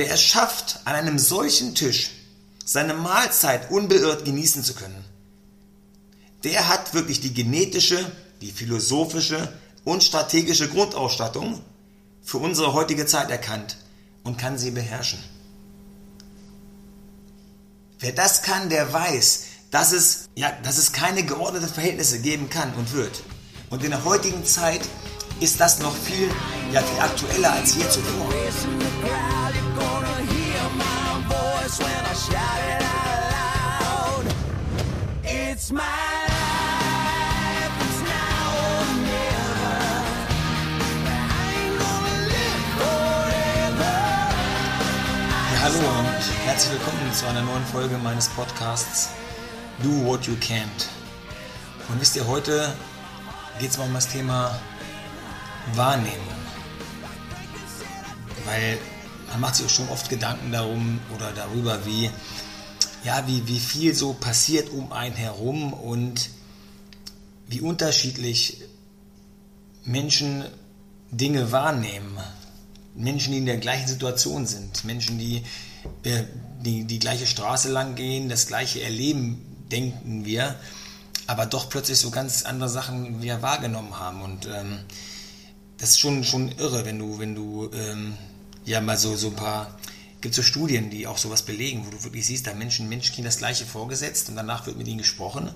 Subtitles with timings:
[0.00, 2.12] Wer es schafft, an einem solchen Tisch
[2.64, 5.04] seine Mahlzeit unbeirrt genießen zu können,
[6.42, 8.10] der hat wirklich die genetische,
[8.40, 9.52] die philosophische
[9.84, 11.60] und strategische Grundausstattung
[12.22, 13.76] für unsere heutige Zeit erkannt
[14.24, 15.22] und kann sie beherrschen.
[17.98, 22.72] Wer das kann, der weiß, dass es, ja, dass es keine geordneten Verhältnisse geben kann
[22.72, 23.22] und wird.
[23.68, 24.80] Und in der heutigen Zeit
[25.40, 26.30] ist das noch viel,
[26.72, 28.30] ja, viel aktueller als je zuvor.
[45.62, 49.10] Hallo und herzlich willkommen zu einer neuen Folge meines Podcasts
[49.80, 50.88] Do What You Can't.
[51.88, 52.74] Und wisst ihr, heute
[53.60, 54.58] geht es mal um das Thema
[55.74, 56.16] Wahrnehmung.
[58.44, 58.78] Weil
[59.30, 62.10] man macht sich auch schon oft Gedanken darum oder darüber, wie,
[63.04, 66.30] ja, wie, wie viel so passiert um einen herum und
[67.46, 68.58] wie unterschiedlich
[69.84, 70.44] Menschen
[71.10, 72.18] Dinge wahrnehmen.
[72.94, 75.42] Menschen, die in der gleichen Situation sind, Menschen, die
[76.02, 76.24] äh,
[76.60, 80.56] die, die gleiche Straße lang gehen, das gleiche erleben, denken wir,
[81.26, 84.20] aber doch plötzlich so ganz andere Sachen wir wahrgenommen haben.
[84.20, 84.80] Und ähm,
[85.78, 88.14] das ist schon, schon irre, wenn du, wenn du ähm,
[88.66, 89.78] ja mal so, so ein paar,
[90.20, 93.24] gibt so Studien, die auch sowas belegen, wo du wirklich siehst, da Menschen, Menschen kriegen
[93.24, 95.50] das Gleiche vorgesetzt und danach wird mit ihnen gesprochen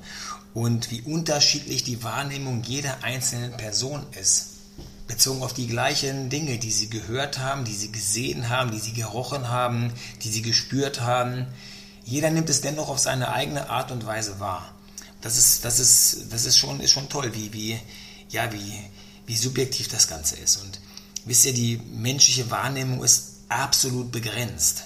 [0.55, 4.55] und wie unterschiedlich die Wahrnehmung jeder einzelnen Person ist
[5.07, 8.93] bezogen auf die gleichen Dinge, die sie gehört haben, die sie gesehen haben, die sie
[8.93, 9.93] gerochen haben,
[10.23, 11.47] die sie gespürt haben.
[12.05, 14.75] Jeder nimmt es dennoch auf seine eigene Art und Weise wahr.
[15.21, 17.79] Das ist, das ist, das ist schon, ist schon toll, wie, wie,
[18.31, 18.73] ja, wie,
[19.27, 20.57] wie subjektiv das Ganze ist.
[20.59, 20.81] Und
[21.25, 24.85] wisst ihr, die menschliche Wahrnehmung ist absolut begrenzt.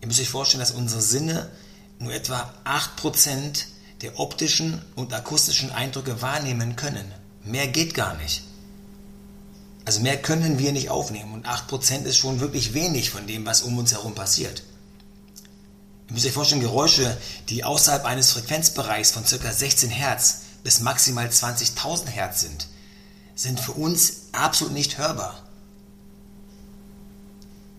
[0.00, 1.50] Ihr müsst euch vorstellen, dass unsere Sinne
[1.98, 3.64] nur etwa 8%
[4.02, 7.12] der optischen und akustischen Eindrücke wahrnehmen können.
[7.44, 8.42] Mehr geht gar nicht.
[9.84, 13.62] Also mehr können wir nicht aufnehmen und 8% ist schon wirklich wenig von dem, was
[13.62, 14.62] um uns herum passiert.
[16.08, 17.16] Ihr müsst euch vorstellen, Geräusche,
[17.48, 19.52] die außerhalb eines Frequenzbereichs von ca.
[19.52, 22.68] 16 Hertz bis maximal 20.000 Hertz sind,
[23.34, 25.47] sind für uns absolut nicht hörbar.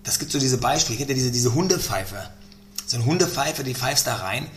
[0.09, 2.31] Das gibt so diese Beispiele, kennt ihr diese, diese Hundepfeife?
[2.87, 4.47] So eine Hundepfeife, die pfeifst da rein.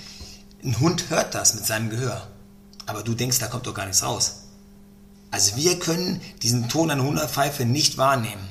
[0.65, 2.27] Ein Hund hört das mit seinem Gehör.
[2.87, 4.45] Aber du denkst, da kommt doch gar nichts raus.
[5.31, 8.49] Also wir können diesen Ton einer Hundertpfeife nicht wahrnehmen.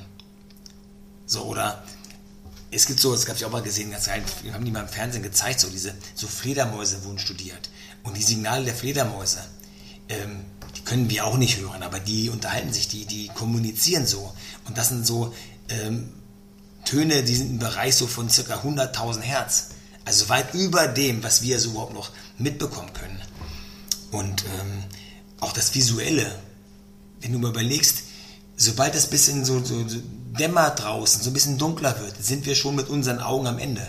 [1.26, 1.84] So, oder
[2.70, 4.22] es gibt so, das habe ich auch mal gesehen, ganz geil,
[4.54, 7.72] haben die mal im Fernsehen gezeigt, so diese, so Fledermäuse wurden studiert.
[8.04, 9.40] Und die Signale der Fledermäuse,
[10.08, 10.46] ähm,
[10.78, 14.32] die können wir auch nicht hören, aber die unterhalten sich, die, die kommunizieren so.
[14.68, 15.34] Und das sind so
[15.68, 16.14] ähm,
[16.86, 18.56] Töne, die sind im Bereich so von ca.
[18.56, 19.70] 100.000 Hertz.
[20.06, 23.22] Also weit über dem, was wir so überhaupt noch mitbekommen können.
[24.12, 24.84] Und ähm,
[25.40, 26.36] auch das Visuelle,
[27.22, 28.04] wenn du mal überlegst,
[28.58, 30.00] sobald es ein bisschen so, so, so
[30.38, 33.86] dämmert draußen, so ein bisschen dunkler wird, sind wir schon mit unseren Augen am Ende.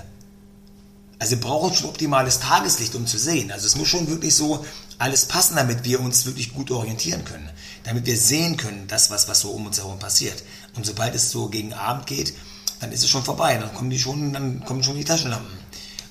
[1.18, 3.52] Also wir brauchen schon optimales Tageslicht, um zu sehen.
[3.52, 4.64] Also es muss schon wirklich so
[4.98, 7.48] alles passen, damit wir uns wirklich gut orientieren können.
[7.84, 10.42] Damit wir sehen können, das, was, was so um uns herum passiert.
[10.74, 12.34] Und sobald es so gegen Abend geht,
[12.82, 13.56] dann ist es schon vorbei.
[13.56, 15.56] Dann kommen die schon, dann kommen schon die Taschenlampen.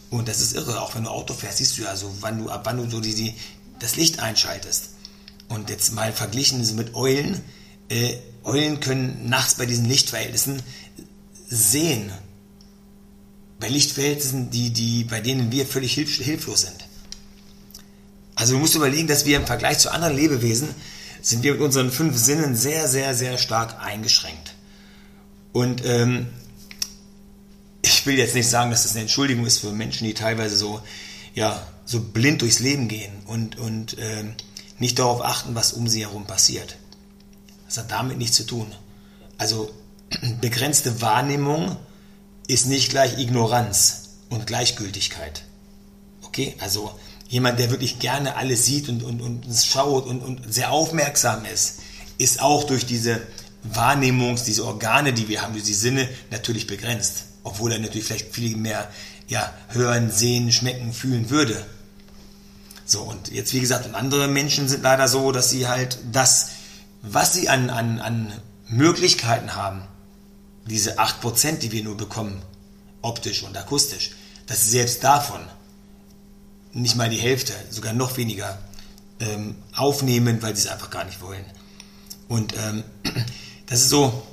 [0.10, 0.82] Und das ist irre.
[0.82, 3.02] Auch wenn du Auto fährst, siehst du ja so, wann du, ab wann du so
[3.02, 3.36] die, die,
[3.80, 4.92] das Licht einschaltest.
[5.50, 7.42] Und jetzt mal verglichen mit Eulen.
[7.90, 8.16] Äh,
[8.46, 10.64] Eulen können nachts bei diesen Lichtverhältnissen
[11.50, 12.10] sehen.
[13.60, 16.88] Bei Lichtverhältnissen, die, die, bei denen wir völlig hilf hilflos sind.
[18.36, 20.70] Also du musst überlegen, dass wir im Vergleich zu anderen Lebewesen
[21.22, 24.56] sind wir mit unseren fünf Sinnen sehr, sehr, sehr stark eingeschränkt.
[25.52, 26.28] Und ähm,
[28.02, 30.82] ich will jetzt nicht sagen, dass das eine Entschuldigung ist für Menschen, die teilweise so,
[31.36, 34.34] ja, so blind durchs Leben gehen und, und ähm,
[34.80, 36.78] nicht darauf achten, was um sie herum passiert.
[37.68, 38.74] Das hat damit nichts zu tun.
[39.38, 39.72] Also
[40.42, 41.78] begrenzte Wahrnehmung
[42.48, 45.44] ist nicht gleich Ignoranz und Gleichgültigkeit.
[46.24, 46.98] Okay, also
[47.30, 51.82] jemand, der wirklich gerne alles sieht und, und, und schaut und, und sehr aufmerksam ist,
[52.18, 53.22] ist auch durch diese
[53.64, 57.26] Wahrnehmungs-, diese Organe, die wir haben, durch die Sinne, natürlich begrenzt.
[57.44, 58.90] Obwohl er natürlich vielleicht viel mehr
[59.28, 61.66] ja, hören, sehen, schmecken, fühlen würde.
[62.86, 66.50] So, und jetzt, wie gesagt, andere Menschen sind leider so, dass sie halt das,
[67.02, 68.34] was sie an, an, an
[68.68, 69.84] Möglichkeiten haben,
[70.66, 72.42] diese 8%, die wir nur bekommen,
[73.02, 74.12] optisch und akustisch,
[74.48, 75.42] dass sie selbst davon
[76.74, 78.58] nicht mal die Hälfte, sogar noch weniger
[79.20, 81.46] ähm, aufnehmen, weil sie es einfach gar nicht wollen.
[82.28, 82.84] Und ähm,
[83.68, 84.24] das ist so,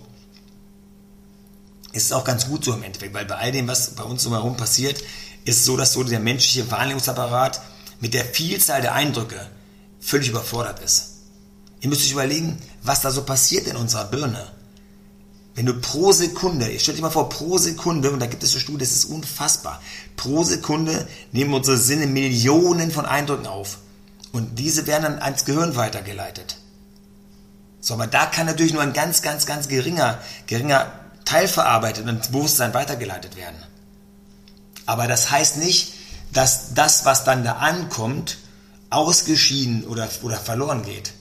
[1.93, 4.23] ist es auch ganz gut so im Endeffekt, weil bei all dem, was bei uns
[4.23, 4.99] drumherum passiert,
[5.44, 7.61] ist es so, dass so der menschliche Wahrnehmungsapparat
[8.00, 9.49] mit der Vielzahl der Eindrücke
[10.00, 11.14] völlig überfordert ist.
[11.81, 14.52] Ihr müsst euch überlegen, was da so passiert in unserer Birne.
[15.55, 18.52] Wenn du pro Sekunde, ich stell dir mal vor, pro Sekunde, und da gibt es
[18.52, 19.81] so Studien, das ist unfassbar,
[20.17, 23.79] pro Sekunde nehmen unsere Sinne Millionen von Eindrücken auf.
[24.31, 26.58] Und diese werden dann ans Gehirn weitergeleitet.
[27.81, 30.93] So, aber da kann natürlich nur ein ganz, ganz, ganz geringer, geringer
[31.28, 33.62] Teil verarbeitet und ins Bewusstsein weitergeleitet werden.
[34.86, 35.92] Aber das heißt nicht,
[36.32, 38.38] dass das, was dann da ankommt,
[38.88, 41.12] ausgeschieden oder, oder verloren geht.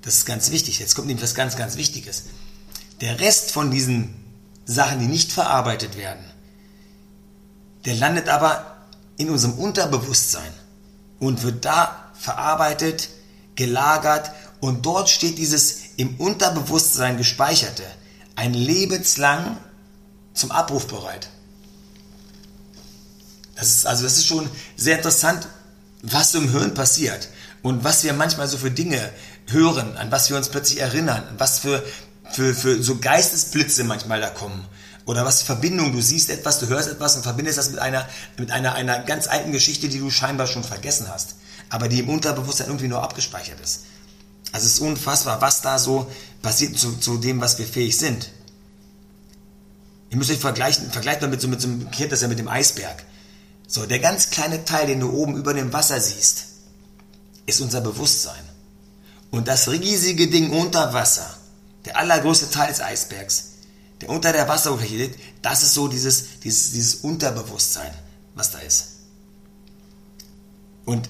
[0.00, 0.78] Das ist ganz wichtig.
[0.78, 2.24] Jetzt kommt nämlich was ganz, ganz Wichtiges.
[3.02, 4.14] Der Rest von diesen
[4.64, 6.24] Sachen, die nicht verarbeitet werden,
[7.84, 8.86] der landet aber
[9.18, 10.52] in unserem Unterbewusstsein
[11.18, 13.10] und wird da verarbeitet,
[13.56, 14.30] gelagert
[14.60, 17.84] und dort steht dieses im Unterbewusstsein gespeicherte
[18.40, 19.58] ein lebenslang
[20.32, 21.28] zum Abruf bereit.
[23.54, 25.46] Das ist, also das ist schon sehr interessant,
[26.02, 27.28] was so im Hirn passiert
[27.60, 29.10] und was wir manchmal so für Dinge
[29.48, 31.84] hören, an was wir uns plötzlich erinnern, was für
[32.32, 34.64] für, für so Geistesblitze manchmal da kommen.
[35.04, 38.06] Oder was Verbindung, du siehst etwas, du hörst etwas und verbindest das mit einer,
[38.38, 41.34] mit einer, einer ganz alten Geschichte, die du scheinbar schon vergessen hast,
[41.68, 43.84] aber die im Unterbewusstsein irgendwie nur abgespeichert ist.
[44.52, 46.10] Also es ist unfassbar, was da so
[46.42, 48.30] passiert zu, zu dem, was wir fähig sind.
[50.10, 52.38] Ihr müsst euch vergleichen, vergleicht mal mit so, mit so einem, kennt das ja mit
[52.38, 53.04] dem Eisberg.
[53.66, 56.46] So, der ganz kleine Teil, den du oben über dem Wasser siehst,
[57.46, 58.42] ist unser Bewusstsein.
[59.30, 61.36] Und das riesige Ding unter Wasser,
[61.84, 63.50] der allergrößte Teil des Eisbergs,
[64.00, 67.92] der unter der Wasseroberfläche liegt, das ist so dieses, dieses, dieses Unterbewusstsein,
[68.34, 68.88] was da ist.
[70.84, 71.08] Und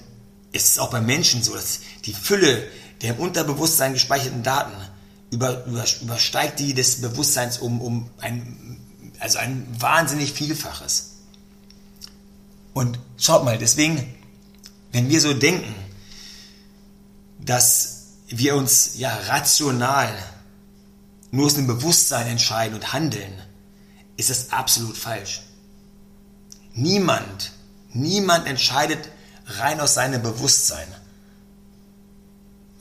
[0.53, 2.67] es ist auch beim Menschen so, dass die Fülle
[3.01, 4.73] der im Unterbewusstsein gespeicherten Daten
[5.31, 8.79] über, über, übersteigt die des Bewusstseins um, um ein,
[9.19, 11.13] also ein wahnsinnig Vielfaches.
[12.73, 14.13] Und schaut mal, deswegen,
[14.91, 15.73] wenn wir so denken,
[17.39, 20.13] dass wir uns ja rational
[21.31, 23.41] nur aus dem Bewusstsein entscheiden und handeln,
[24.17, 25.41] ist das absolut falsch.
[26.73, 27.51] Niemand,
[27.93, 29.09] niemand entscheidet
[29.45, 30.87] rein aus seinem Bewusstsein.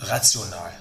[0.01, 0.73] Rational.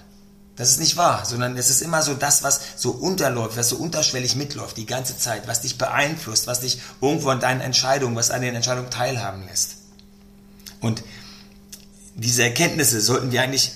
[0.59, 3.77] Das ist nicht wahr, sondern es ist immer so das, was so unterläuft, was so
[3.77, 8.29] unterschwellig mitläuft die ganze Zeit, was dich beeinflusst, was dich irgendwo an deinen Entscheidungen, was
[8.29, 9.77] an den Entscheidungen teilhaben lässt.
[10.81, 11.01] Und
[12.13, 13.71] diese Erkenntnisse sollten wir eigentlich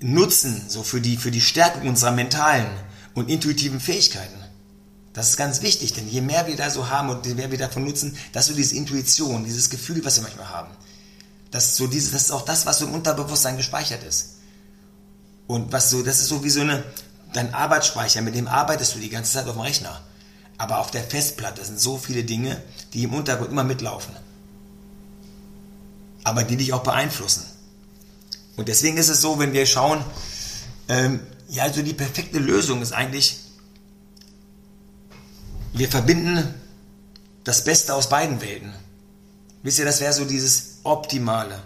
[0.00, 2.66] nutzen, so für die, für die Stärkung unserer mentalen
[3.14, 4.40] und intuitiven Fähigkeiten.
[5.12, 7.58] Das ist ganz wichtig, denn je mehr wir da so haben und je mehr wir
[7.58, 10.72] davon nutzen, dass so diese Intuition, dieses Gefühl, was wir manchmal haben,
[11.52, 14.39] das, so dieses, das ist auch das, was so im Unterbewusstsein gespeichert ist.
[15.50, 16.84] Und was so, das ist so wie so eine,
[17.32, 20.00] dein Arbeitsspeicher, mit dem arbeitest du die ganze Zeit auf dem Rechner.
[20.58, 22.62] Aber auf der Festplatte sind so viele Dinge,
[22.92, 24.14] die im Untergrund immer mitlaufen.
[26.22, 27.44] Aber die dich auch beeinflussen.
[28.56, 30.04] Und deswegen ist es so, wenn wir schauen,
[30.86, 31.18] ähm,
[31.48, 33.40] ja, also die perfekte Lösung ist eigentlich,
[35.72, 36.54] wir verbinden
[37.42, 38.72] das Beste aus beiden Welten.
[39.64, 41.60] Wisst ihr, das wäre so dieses Optimale.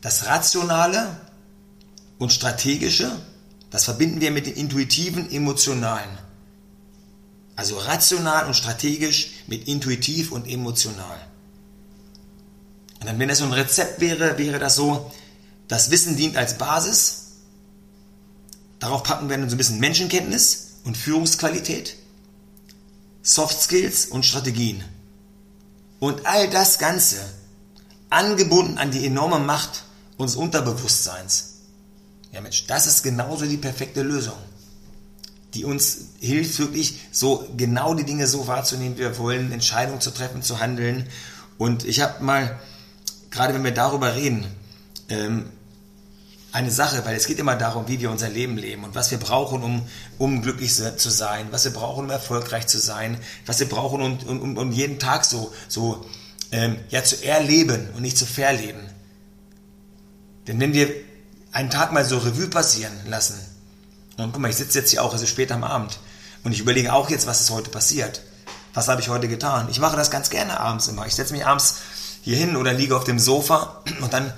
[0.00, 1.20] Das Rationale
[2.18, 3.10] und Strategische,
[3.70, 6.18] das verbinden wir mit dem Intuitiven, Emotionalen.
[7.56, 11.18] Also rational und strategisch mit intuitiv und emotional.
[13.00, 15.10] Und dann, wenn das so ein Rezept wäre, wäre das so,
[15.68, 17.32] das Wissen dient als Basis.
[18.78, 21.96] Darauf packen wir dann so ein bisschen Menschenkenntnis und Führungsqualität,
[23.22, 24.84] Soft Skills und Strategien.
[25.98, 27.18] Und all das Ganze
[28.10, 29.84] angebunden an die enorme Macht
[30.16, 31.51] unseres Unterbewusstseins.
[32.32, 34.38] Ja Mensch, das ist genauso die perfekte Lösung,
[35.52, 40.10] die uns hilft wirklich so genau die Dinge so wahrzunehmen, wie wir wollen, Entscheidungen zu
[40.10, 41.06] treffen, zu handeln.
[41.58, 42.58] Und ich habe mal,
[43.30, 44.46] gerade wenn wir darüber reden,
[45.10, 45.50] ähm,
[46.52, 49.18] eine Sache, weil es geht immer darum, wie wir unser Leben leben und was wir
[49.18, 49.82] brauchen, um,
[50.18, 54.40] um glücklich zu sein, was wir brauchen, um erfolgreich zu sein, was wir brauchen, um,
[54.40, 56.04] um, um jeden Tag so, so
[56.50, 58.80] ähm, ja, zu erleben und nicht zu verleben.
[60.46, 60.92] Denn wenn wir
[61.52, 63.38] einen Tag mal so Revue passieren lassen,
[64.16, 65.98] und guck mal, ich sitze jetzt hier auch, es ist spät am Abend,
[66.44, 68.22] und ich überlege auch jetzt, was ist heute passiert.
[68.74, 69.68] Was habe ich heute getan?
[69.70, 71.06] Ich mache das ganz gerne abends immer.
[71.06, 71.76] Ich setze mich abends
[72.22, 74.32] hier hin oder liege auf dem Sofa und dann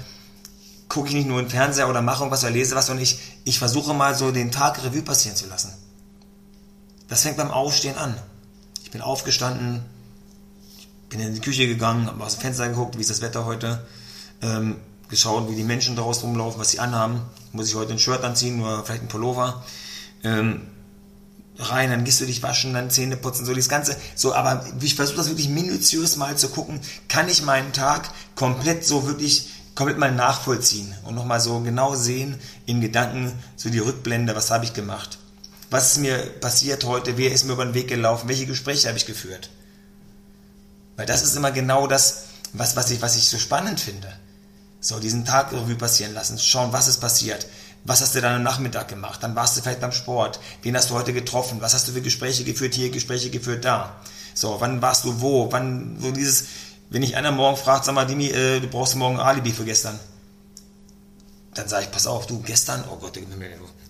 [0.88, 3.59] gucke ich nicht nur im Fernseher oder mache irgendwas oder lese was, sondern ich, ich
[3.59, 5.73] versuche mal so den Tag Revue passieren zu lassen.
[7.09, 8.16] Das fängt beim Aufstehen an.
[8.83, 9.85] Ich bin aufgestanden,
[11.11, 13.87] bin in die Küche gegangen, habe aus dem Fenster geguckt, wie ist das Wetter heute,
[14.42, 14.76] ähm,
[15.08, 17.23] geschaut, wie die Menschen draußen rumlaufen, was sie anhaben.
[17.52, 19.64] Muss ich heute ein Shirt anziehen oder vielleicht ein Pullover?
[20.23, 20.62] Ähm,
[21.58, 23.96] rein, dann gehst du dich waschen, dann Zähne putzen, so das Ganze.
[24.14, 28.84] So, aber ich versuche das wirklich minutiös mal zu gucken, kann ich meinen Tag komplett
[28.84, 34.37] so wirklich komplett mal nachvollziehen und nochmal so genau sehen in Gedanken, so die Rückblende,
[34.37, 35.18] was habe ich gemacht?
[35.70, 37.16] Was ist mir passiert heute?
[37.16, 38.28] Wer ist mir über den Weg gelaufen?
[38.28, 39.50] Welche Gespräche habe ich geführt?
[40.96, 44.12] Weil das ist immer genau das, was, was, ich, was ich so spannend finde.
[44.85, 47.47] So, diesen Tag irgendwie passieren lassen, schauen, was ist passiert.
[47.85, 49.23] Was hast du dann am Nachmittag gemacht?
[49.23, 50.41] Dann warst du vielleicht beim Sport.
[50.61, 51.62] Wen hast du heute getroffen?
[51.62, 53.97] Was hast du für Gespräche geführt hier, Gespräche geführt da?
[54.35, 55.50] So, wann warst du wo?
[55.50, 56.45] Wann, so dieses,
[56.91, 59.64] wenn ich einer morgen fragt, sag mal, Dimi, äh, du brauchst morgen ein Alibi für
[59.64, 59.99] gestern.
[61.55, 63.19] Dann sage ich, pass auf, du, gestern, oh Gott,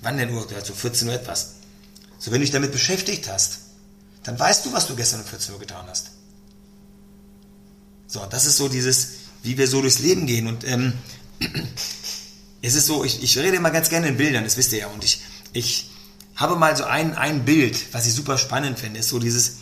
[0.02, 0.46] wann denn Uhr?
[0.52, 1.54] Ja, so 14 Uhr etwas.
[2.20, 3.58] So, wenn du dich damit beschäftigt hast,
[4.22, 6.12] dann weißt du, was du gestern um 14 Uhr getan hast.
[8.06, 10.48] So, das ist so dieses, wie wir so durchs Leben gehen.
[10.48, 10.94] Und ähm,
[12.62, 14.86] es ist so, ich, ich rede immer ganz gerne in Bildern, das wisst ihr ja.
[14.88, 15.20] Und ich,
[15.52, 15.90] ich
[16.34, 19.58] habe mal so ein, ein Bild, was ich super spannend finde, ist so dieses,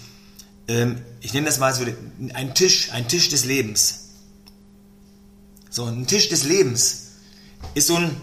[0.69, 1.85] ähm, ich nenne das mal so
[2.33, 3.99] ein Tisch, ein Tisch des Lebens.
[5.69, 7.09] So, ein Tisch des Lebens
[7.75, 8.17] ist so ein,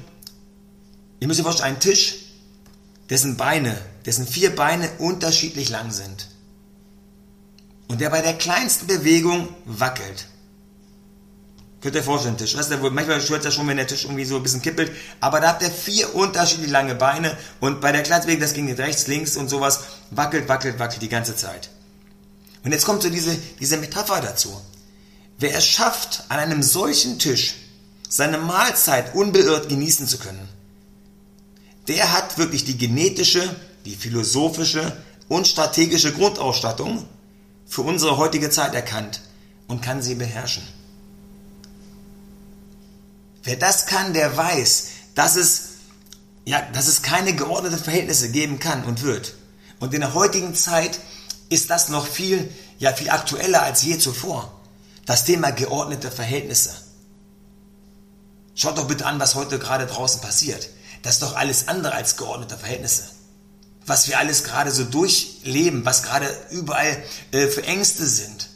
[1.20, 2.16] ihr müsst euch vorstellen, ein Tisch,
[3.10, 3.76] dessen Beine,
[4.06, 6.28] dessen vier Beine unterschiedlich lang sind.
[7.88, 10.28] Und der bei der kleinsten Bewegung wackelt.
[11.82, 12.58] Könnt ihr euch vorstellen, Tisch.
[12.58, 14.92] Weißt du, manchmal es ja schon, wenn der Tisch irgendwie so ein bisschen kippelt.
[15.22, 18.72] Aber da habt ihr vier unterschiedlich lange Beine und bei der kleinsten Bewegung, das ging
[18.74, 19.82] rechts, links und sowas,
[20.12, 21.70] wackelt, wackelt, wackelt die ganze Zeit.
[22.66, 24.60] Und jetzt kommt so diese, diese Metapher dazu.
[25.38, 27.56] Wer es schafft, an einem solchen Tisch
[28.10, 30.50] seine Mahlzeit unbeirrt genießen zu können,
[31.88, 33.56] der hat wirklich die genetische,
[33.86, 34.98] die philosophische
[35.30, 37.06] und strategische Grundausstattung
[37.66, 39.22] für unsere heutige Zeit erkannt
[39.68, 40.64] und kann sie beherrschen.
[43.44, 45.62] Wer das kann, der weiß, dass es,
[46.46, 49.36] ja, dass es keine geordneten Verhältnisse geben kann und wird.
[49.80, 51.00] Und in der heutigen Zeit
[51.50, 54.54] ist das noch viel, ja, viel aktueller als je zuvor.
[55.06, 56.72] Das Thema geordnete Verhältnisse.
[58.56, 60.70] Schaut doch bitte an, was heute gerade draußen passiert.
[61.02, 63.06] Das ist doch alles andere als geordnete Verhältnisse.
[63.86, 68.50] Was wir alles gerade so durchleben, was gerade überall äh, für Ängste sind.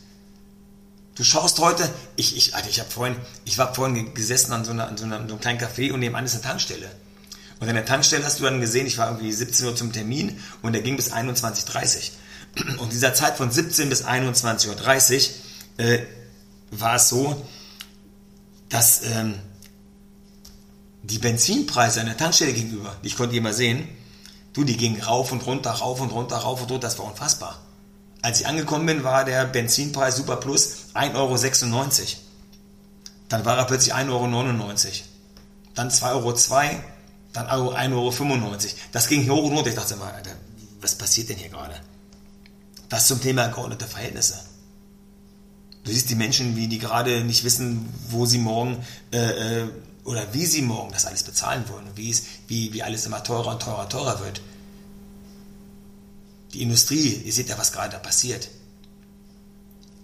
[1.15, 3.15] Du schaust heute, ich, ich, Alter, ich habe vorhin,
[3.45, 5.99] ich war vorhin gesessen an so, einer, an so, einer, so einem kleinen Café und
[5.99, 6.89] nebenan ist eine Tankstelle.
[7.59, 10.41] Und an der Tankstelle hast du dann gesehen, ich war irgendwie 17 Uhr zum Termin
[10.63, 12.79] und der ging bis 21.30 Uhr.
[12.79, 15.29] Und dieser Zeit von 17 bis 21.30
[15.79, 16.05] Uhr äh,
[16.69, 17.43] war es so,
[18.69, 19.39] dass ähm,
[21.01, 23.87] die Benzinpreise an der Tankstelle gegenüber, die ich konnte immer sehen,
[24.53, 27.59] du, die gingen rauf und runter, rauf und runter, rauf und runter, das war unfassbar.
[28.23, 31.37] Als ich angekommen bin, war der Benzinpreis Super Plus 1,96 Euro.
[33.27, 34.73] Dann war er plötzlich 1,99 Euro.
[35.75, 36.33] Dann 2,02 Euro,
[37.33, 38.57] dann 1,95 Euro.
[38.93, 39.69] Das ging hoch und runter.
[39.69, 40.31] Ich dachte mal, Alter,
[40.79, 41.75] was passiert denn hier gerade?
[42.87, 44.39] Das zum Thema geordnete Verhältnisse.
[45.83, 49.67] Du siehst die Menschen, wie die gerade nicht wissen, wo sie morgen äh, äh
[50.05, 53.23] oder wie sie morgen das alles bezahlen wollen und wie, es, wie, wie alles immer
[53.23, 54.41] teurer und teurer und teurer wird.
[56.53, 58.49] Die Industrie, ihr seht ja, was gerade da passiert.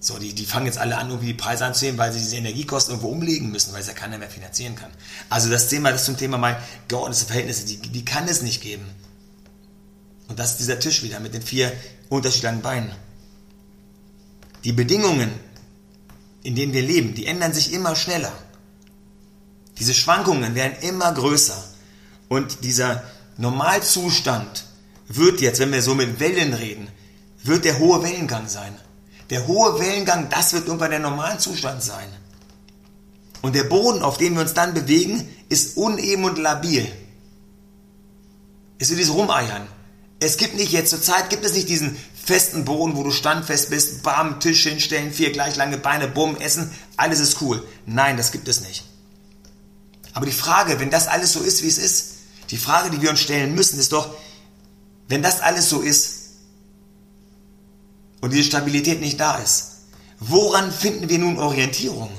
[0.01, 2.93] So, die, die fangen jetzt alle an, irgendwie die Preise anzuheben, weil sie diese Energiekosten
[2.93, 4.89] irgendwo umlegen müssen, weil es ja keiner mehr finanzieren kann.
[5.29, 8.85] Also das Thema, das zum Thema mal geordnete Verhältnisse, die, die kann es nicht geben.
[10.29, 11.73] Und das ist dieser Tisch wieder mit den vier
[12.07, 12.91] unterschiedlichen Beinen.
[14.63, 15.31] Die Bedingungen,
[16.43, 18.31] in denen wir leben, die ändern sich immer schneller.
[19.79, 21.61] Diese Schwankungen werden immer größer.
[22.29, 23.03] Und dieser
[23.37, 24.65] Normalzustand
[25.09, 26.87] wird jetzt, wenn wir so mit Wellen reden,
[27.43, 28.75] wird der hohe Wellengang sein.
[29.29, 32.07] Der hohe Wellengang, das wird irgendwann der Normalzustand sein.
[33.41, 36.87] Und der Boden, auf dem wir uns dann bewegen, ist uneben und labil.
[38.77, 39.67] Es wird dieses Rumeiern.
[40.19, 43.69] Es gibt nicht jetzt zur Zeit gibt es nicht diesen festen Boden, wo du standfest
[43.69, 47.65] bist, bam, Tisch hinstellen, vier gleich lange Beine, bumm, essen, alles ist cool.
[47.85, 48.83] Nein, das gibt es nicht.
[50.13, 52.15] Aber die Frage, wenn das alles so ist, wie es ist,
[52.51, 54.13] die Frage, die wir uns stellen müssen, ist doch,
[55.09, 56.29] wenn das alles so ist
[58.21, 59.71] und diese Stabilität nicht da ist,
[60.19, 62.11] woran finden wir nun Orientierung?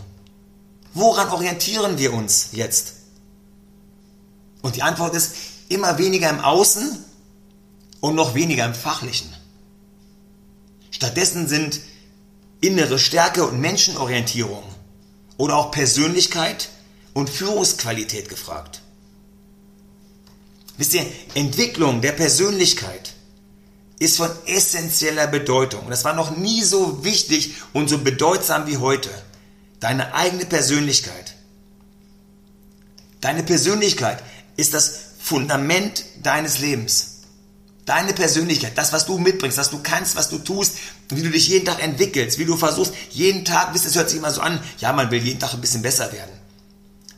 [0.92, 2.94] Woran orientieren wir uns jetzt?
[4.60, 5.34] Und die Antwort ist
[5.68, 7.04] immer weniger im Außen
[8.00, 9.32] und noch weniger im Fachlichen.
[10.90, 11.80] Stattdessen sind
[12.60, 14.64] innere Stärke und Menschenorientierung
[15.36, 16.70] oder auch Persönlichkeit
[17.14, 18.79] und Führungsqualität gefragt.
[20.80, 23.12] Wisst ihr, Entwicklung der Persönlichkeit
[23.98, 25.82] ist von essentieller Bedeutung.
[25.82, 29.10] Und das war noch nie so wichtig und so bedeutsam wie heute.
[29.78, 31.34] Deine eigene Persönlichkeit.
[33.20, 34.22] Deine Persönlichkeit
[34.56, 37.18] ist das Fundament deines Lebens.
[37.84, 40.76] Deine Persönlichkeit, das, was du mitbringst, was du kannst, was du tust,
[41.10, 44.30] wie du dich jeden Tag entwickelst, wie du versuchst, jeden Tag, es hört sich immer
[44.30, 46.32] so an, ja, man will jeden Tag ein bisschen besser werden.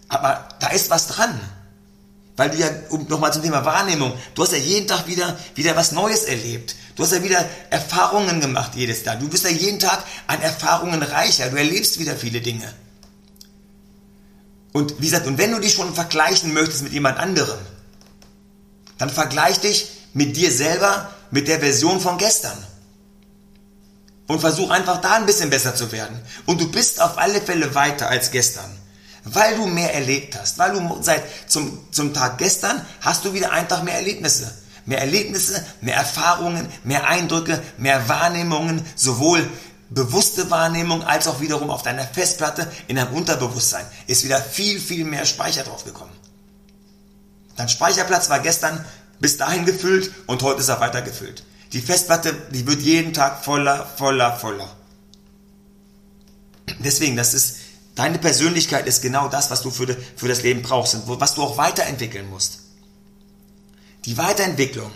[0.08, 1.40] Aber da ist was dran.
[2.36, 5.76] Weil du ja, um nochmal zum Thema Wahrnehmung, du hast ja jeden Tag wieder, wieder
[5.76, 6.76] was Neues erlebt.
[6.96, 9.20] Du hast ja wieder Erfahrungen gemacht jedes Tag.
[9.20, 11.50] Du bist ja jeden Tag an Erfahrungen reicher.
[11.50, 12.72] Du erlebst wieder viele Dinge.
[14.72, 17.58] Und wie gesagt, und wenn du dich schon vergleichen möchtest mit jemand anderem,
[18.96, 22.56] dann vergleich dich mit dir selber, mit der Version von gestern.
[24.26, 26.18] Und versuch einfach da ein bisschen besser zu werden.
[26.46, 28.70] Und du bist auf alle Fälle weiter als gestern.
[29.24, 30.58] Weil du mehr erlebt hast.
[30.58, 34.52] Weil du seit zum, zum Tag gestern hast du wieder einfach mehr Erlebnisse.
[34.84, 39.48] Mehr Erlebnisse, mehr Erfahrungen, mehr Eindrücke, mehr Wahrnehmungen, sowohl
[39.90, 45.04] bewusste Wahrnehmung als auch wiederum auf deiner Festplatte in deinem Unterbewusstsein ist wieder viel, viel
[45.04, 46.12] mehr Speicher drauf gekommen.
[47.56, 48.84] Dein Speicherplatz war gestern
[49.20, 51.44] bis dahin gefüllt und heute ist er weiter gefüllt.
[51.72, 54.68] Die Festplatte, die wird jeden Tag voller, voller, voller.
[56.80, 57.56] Deswegen, das ist,
[57.94, 61.42] deine Persönlichkeit ist genau das, was du für, für das Leben brauchst und was du
[61.42, 62.60] auch weiterentwickeln musst.
[64.04, 64.90] Die Weiterentwicklung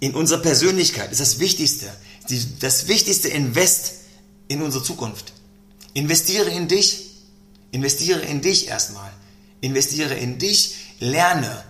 [0.00, 1.92] in unserer Persönlichkeit ist das Wichtigste.
[2.28, 3.94] Die, das wichtigste Invest
[4.48, 5.32] in unsere Zukunft.
[5.94, 7.10] Investiere in dich.
[7.70, 9.10] Investiere in dich erstmal.
[9.60, 10.74] Investiere in dich.
[10.98, 11.64] Lerne.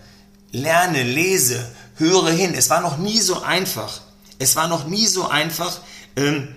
[0.52, 1.64] Lerne, lese,
[1.96, 2.54] höre hin.
[2.54, 4.00] Es war noch nie so einfach.
[4.38, 5.80] Es war noch nie so einfach,
[6.16, 6.48] ähm,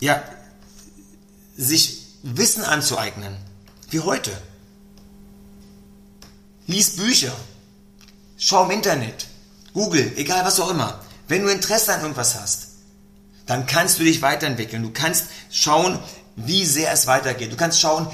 [0.00, 0.22] ja,
[1.56, 3.36] sich Wissen anzueignen,
[3.90, 4.30] wie heute.
[6.66, 7.32] Lies Bücher,
[8.36, 9.26] schau im Internet,
[9.72, 11.00] Google, egal was auch immer.
[11.28, 12.68] Wenn du Interesse an irgendwas hast,
[13.46, 14.82] dann kannst du dich weiterentwickeln.
[14.82, 15.98] Du kannst schauen,
[16.36, 17.52] wie sehr es weitergeht.
[17.52, 18.06] Du kannst schauen,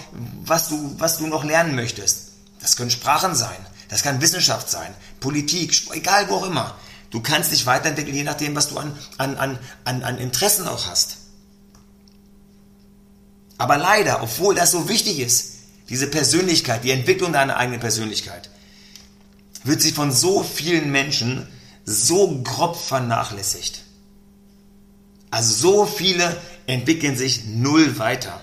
[0.44, 2.28] was du, was du noch lernen möchtest.
[2.60, 3.56] Das können Sprachen sein,
[3.88, 6.76] das kann Wissenschaft sein, Politik, egal wo auch immer.
[7.10, 10.86] Du kannst dich weiterentwickeln, je nachdem, was du an, an, an, an, an Interessen auch
[10.86, 11.18] hast.
[13.58, 15.54] Aber leider, obwohl das so wichtig ist,
[15.88, 18.50] diese Persönlichkeit, die Entwicklung deiner eigenen Persönlichkeit,
[19.64, 21.48] wird sie von so vielen Menschen
[21.84, 23.82] so grob vernachlässigt.
[25.30, 28.40] Also so viele entwickeln sich null weiter.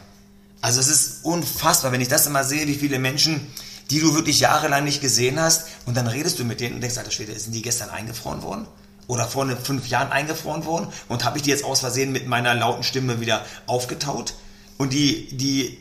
[0.62, 3.48] Also es ist unfassbar, wenn ich das immer sehe, wie viele Menschen,
[3.90, 6.98] die du wirklich jahrelang nicht gesehen hast, und dann redest du mit denen und denkst,
[6.98, 8.68] alter Schwede, sind die gestern eingefroren worden?
[9.08, 10.88] Oder vor fünf Jahren eingefroren worden?
[11.10, 14.36] Und habe ich die jetzt aus Versehen mit meiner lauten Stimme wieder aufgetaut?
[14.84, 15.78] Und die, die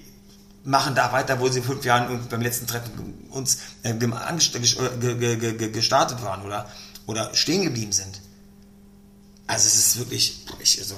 [0.62, 6.70] machen da weiter, wo sie fünf Jahren beim letzten Treffen uns äh, gestartet waren oder,
[7.06, 8.20] oder stehen geblieben sind.
[9.48, 10.94] Also es ist wirklich, ich, also,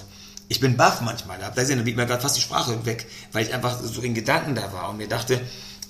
[0.48, 1.38] ich bin baff manchmal.
[1.38, 4.70] Da blieb mir gerade fast die Sprache weg, weil ich einfach so in Gedanken da
[4.74, 5.40] war und mir dachte,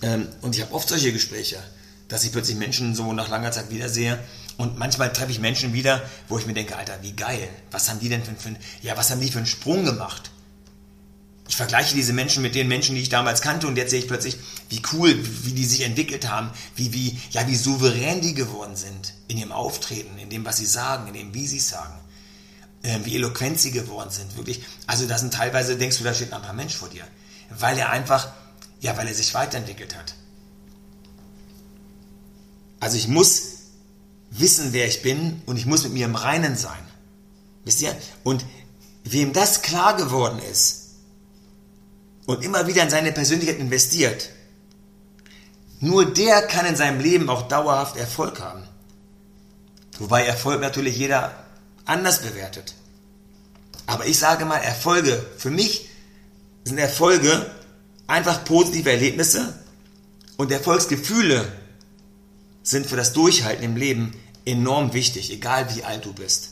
[0.00, 1.58] ähm, und ich habe oft solche Gespräche,
[2.06, 4.20] dass ich plötzlich Menschen so nach langer Zeit wiedersehe
[4.56, 7.98] und manchmal treffe ich Menschen wieder, wo ich mir denke, Alter, wie geil, was haben
[7.98, 10.30] die denn für, für ja, was haben die für einen Sprung gemacht?
[11.54, 14.08] Ich vergleiche diese Menschen mit den Menschen, die ich damals kannte und jetzt sehe ich
[14.08, 14.38] plötzlich,
[14.70, 19.14] wie cool, wie die sich entwickelt haben, wie, wie, ja, wie souverän die geworden sind
[19.28, 21.94] in ihrem Auftreten, in dem, was sie sagen, in dem, wie sie es sagen,
[22.82, 24.64] äh, wie eloquent sie geworden sind, wirklich.
[24.88, 27.04] Also das sind teilweise, denkst du, da steht ein anderer Mensch vor dir,
[27.50, 28.32] weil er einfach,
[28.80, 30.16] ja, weil er sich weiterentwickelt hat.
[32.80, 33.42] Also ich muss
[34.28, 36.82] wissen, wer ich bin und ich muss mit mir im Reinen sein.
[37.64, 37.96] Wisst ihr?
[38.24, 38.44] Und
[39.04, 40.83] wem das klar geworden ist,
[42.26, 44.30] und immer wieder in seine Persönlichkeit investiert,
[45.80, 48.62] nur der kann in seinem Leben auch dauerhaft Erfolg haben.
[49.98, 51.44] Wobei Erfolg natürlich jeder
[51.84, 52.74] anders bewertet.
[53.86, 55.88] Aber ich sage mal, Erfolge, für mich
[56.64, 57.50] sind Erfolge
[58.06, 59.58] einfach positive Erlebnisse
[60.36, 61.52] und Erfolgsgefühle
[62.62, 64.14] sind für das Durchhalten im Leben
[64.46, 66.50] enorm wichtig, egal wie alt du bist.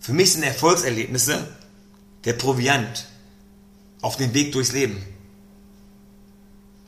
[0.00, 1.48] Für mich sind Erfolgserlebnisse
[2.24, 3.06] der Proviant,
[4.04, 5.02] auf dem Weg durchs Leben.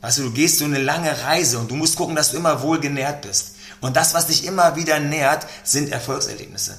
[0.01, 2.61] Weißt du, du gehst so eine lange Reise und du musst gucken, dass du immer
[2.61, 3.55] wohl genährt bist.
[3.81, 6.77] Und das, was dich immer wieder nährt, sind Erfolgserlebnisse.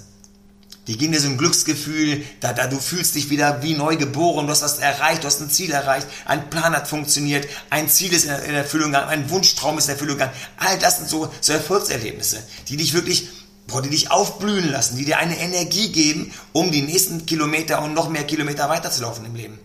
[0.86, 4.46] Die geben dir so ein Glücksgefühl, da, da du fühlst dich wieder wie neu geboren,
[4.46, 8.12] du hast was erreicht, du hast ein Ziel erreicht, ein Plan hat funktioniert, ein Ziel
[8.12, 10.32] ist in, in Erfüllung gegangen, ein Wunschtraum ist in Erfüllung gegangen.
[10.56, 13.28] All das sind so, so Erfolgserlebnisse, die dich wirklich,
[13.66, 17.92] boah, die dich aufblühen lassen, die dir eine Energie geben, um die nächsten Kilometer und
[17.92, 19.58] noch mehr Kilometer weiterzulaufen im Leben.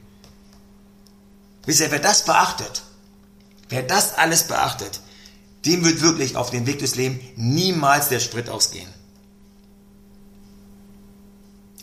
[1.66, 2.84] Wisst ihr, wer das beachtet,
[3.70, 5.00] wer das alles beachtet,
[5.66, 8.90] dem wird wirklich auf dem Weg des Lebens niemals der Sprit ausgehen.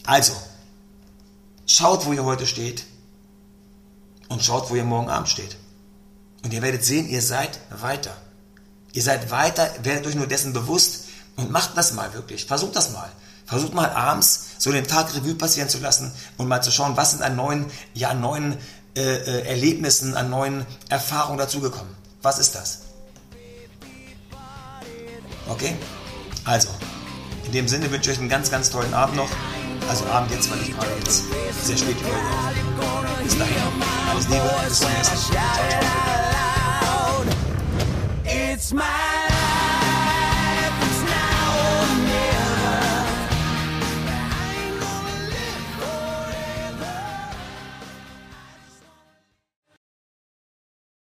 [0.04, 0.34] Also,
[1.66, 2.84] schaut, wo ihr heute steht
[4.28, 5.56] und schaut, wo ihr morgen Abend steht.
[6.42, 8.16] Und ihr werdet sehen, ihr seid weiter.
[8.92, 11.04] Ihr seid weiter, werdet euch nur dessen bewusst
[11.36, 12.44] Und macht das mal wirklich.
[12.44, 13.10] Versucht das mal.
[13.46, 17.12] Versucht mal abends so den Tag Revue passieren zu lassen und mal zu schauen, was
[17.12, 18.58] sind an neuen, ja, an neuen
[18.96, 21.94] äh, Erlebnissen, an neuen Erfahrungen dazugekommen.
[22.22, 22.80] Was ist das?
[25.48, 25.76] Okay?
[26.44, 26.68] Also,
[27.44, 29.30] in dem Sinne wünsche ich euch einen ganz, ganz tollen Abend noch.
[29.88, 31.24] Also Abend jetzt, weil ich gerade jetzt
[31.64, 32.20] sehr spät die Folge.
[33.24, 33.54] Bis dahin.
[34.08, 34.50] Alles Liebe.
[34.68, 35.40] Bis zum nächsten Mal.
[38.62, 39.09] Ciao, ciao.